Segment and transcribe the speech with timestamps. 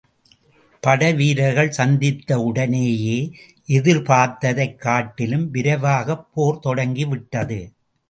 [0.79, 3.33] படைவீரர்கள் சந்தித்த உடனேயே
[3.67, 7.71] எதிர்பார்த்ததைக் காட்டிலும் விரைவாகப் போர் தொடங்கி விட்டது.